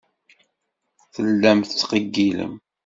Tellamt 1.13 1.67
tettqeyyilem. 1.69 2.53